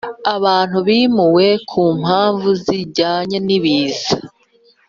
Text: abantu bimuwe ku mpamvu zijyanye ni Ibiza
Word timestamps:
abantu 0.35 0.77
bimuwe 0.87 1.47
ku 1.69 1.81
mpamvu 2.01 2.49
zijyanye 2.63 3.37
ni 3.45 3.53
Ibiza 3.57 4.13